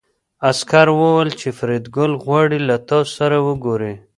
عسکر 0.49 0.87
وویل 0.93 1.29
چې 1.39 1.47
فریدګل 1.57 2.11
غواړي 2.23 2.59
له 2.67 2.75
تاسو 2.89 3.11
سره 3.19 3.37
وګوري 3.47 3.93